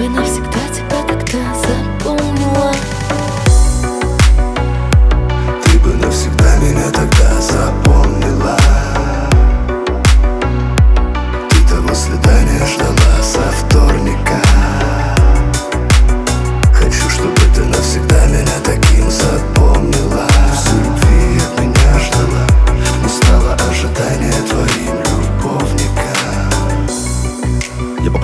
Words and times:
Би 0.00 0.08
на 0.08 0.29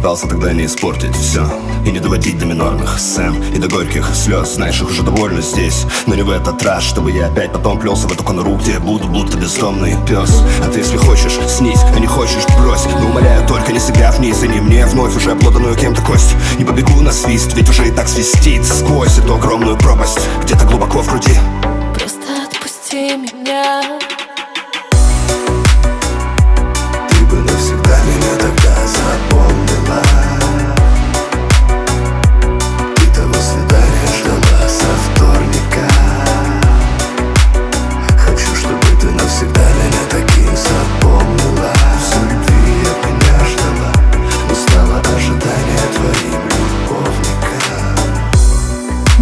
пытался 0.00 0.26
тогда 0.26 0.50
не 0.54 0.64
испортить 0.64 1.14
все 1.14 1.46
И 1.84 1.90
не 1.90 2.00
доводить 2.00 2.38
до 2.38 2.46
минорных 2.46 2.98
сцен 2.98 3.34
И 3.54 3.58
до 3.58 3.68
горьких 3.68 4.08
слез 4.14 4.54
Знаешь, 4.54 4.80
их 4.80 4.88
уже 4.88 5.02
довольно 5.02 5.42
здесь 5.42 5.84
Но 6.06 6.14
не 6.14 6.22
в 6.22 6.30
этот 6.30 6.62
раз, 6.62 6.84
чтобы 6.84 7.10
я 7.10 7.26
опять 7.26 7.52
потом 7.52 7.78
плелся 7.78 8.08
в 8.08 8.12
эту 8.12 8.24
конуру 8.24 8.56
Где 8.56 8.78
буду 8.78 9.06
будто 9.08 9.36
бездомный 9.36 9.96
пес 10.08 10.42
А 10.64 10.70
ты 10.72 10.78
если 10.78 10.96
хочешь, 10.96 11.38
снись, 11.48 11.80
а 11.94 12.00
не 12.00 12.06
хочешь, 12.06 12.46
брось. 12.58 12.86
Но 12.98 13.08
умоляю, 13.08 13.46
только 13.46 13.72
не 13.72 13.78
себя 13.78 14.10
вниз 14.12 14.42
И 14.42 14.48
не 14.48 14.60
мне 14.60 14.86
вновь 14.86 15.14
уже 15.14 15.32
обладанную 15.32 15.76
кем-то 15.76 16.00
кость. 16.00 16.34
Не 16.58 16.64
побегу 16.64 17.02
на 17.02 17.12
свист, 17.12 17.52
ведь 17.54 17.68
уже 17.68 17.88
и 17.88 17.90
так 17.90 18.08
свистит 18.08 18.64
Сквозь 18.64 19.18
эту 19.18 19.34
огромную 19.34 19.76
пропасть. 19.76 20.20
Где-то 20.44 20.64
глубоко 20.64 21.02
в 21.02 21.08
груди. 21.08 21.34
Просто 21.94 22.24
отпусти 22.46 23.16
меня 23.16 23.82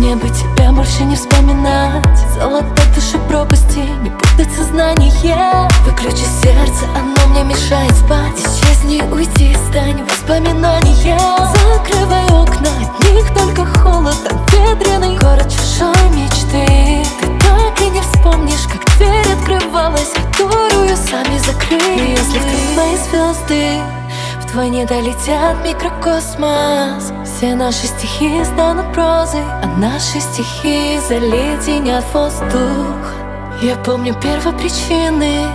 Мне 0.08 0.16
бы 0.16 0.28
тебя 0.30 0.72
больше 0.72 1.04
не 1.04 1.16
вспоминать. 1.16 2.02
Золотой 2.32 2.86
души 2.94 3.18
пропасти, 3.28 3.80
не 4.02 4.08
путать 4.08 4.50
сознание. 4.56 5.68
Выключи 5.84 6.24
сердце, 6.42 6.86
оно 6.96 7.26
мне 7.28 7.44
мешает 7.44 7.94
спать. 7.94 8.38
Исчезни, 8.38 9.02
уйди, 9.12 9.54
стань 9.68 10.02
воспоминания 10.04 11.18
Закрывай 11.18 12.24
окна, 12.24 12.70
от 12.80 13.12
них 13.12 13.26
только 13.34 13.66
холод 13.66 14.16
От 14.30 14.50
ветреный 14.54 15.18
город 15.18 15.52
чужой 15.52 16.08
мечты. 16.14 17.04
Ты 17.20 17.26
так 17.46 17.78
и 17.82 17.90
не 17.90 18.00
вспомнишь, 18.00 18.66
как 18.66 18.82
дверь 18.96 19.30
открывалась 19.30 20.08
Которую 20.14 20.96
сами 20.96 21.36
закрыли. 21.36 22.12
Если 22.12 22.38
вдруг 22.38 22.76
мои 22.78 22.96
звезды 22.96 23.82
Твой 24.50 24.70
не 24.70 24.86
долетят 24.86 25.62
микрокосмос 25.62 27.12
Все 27.38 27.54
наши 27.54 27.86
стихи 27.86 28.44
станут 28.44 28.92
прозой 28.92 29.44
А 29.62 29.66
наши 29.78 30.18
стихи 30.18 30.98
заледенят 31.08 32.04
воздух. 32.12 33.14
Я 33.62 33.76
помню 33.76 34.12
первопричины 34.20 35.46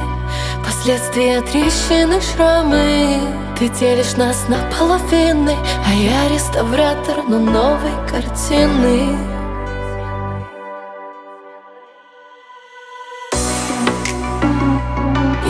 Последствия 0.65 1.41
трещины, 1.41 2.21
шрамы. 2.21 3.19
Ты 3.59 3.67
делишь 3.67 4.15
нас 4.15 4.47
на 4.47 4.59
половины 4.79 5.57
А 5.85 5.93
я 5.93 6.29
реставратор, 6.29 7.21
но 7.27 7.37
новой 7.37 7.91
картины. 8.09 9.17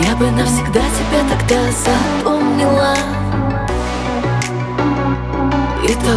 Я 0.02 0.16
бы 0.16 0.28
навсегда 0.32 0.80
тебя 0.80 1.20
тогда 1.30 1.60
запомнила 1.70 3.23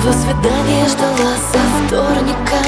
и 0.07 0.09
того 0.09 0.13
свидания 0.13 0.87
ждала 0.87 1.35
со 1.51 1.59
вторника. 1.85 2.61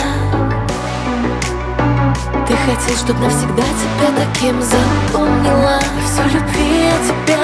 Ты 2.48 2.54
хотел, 2.56 2.98
чтоб 2.98 3.20
навсегда 3.20 3.64
тебя 3.64 4.10
таким 4.18 4.62
запомнила. 4.62 5.80
И 5.80 6.02
все 6.06 6.24
любви 6.24 6.86
я 6.86 6.98
тебе 7.08 7.39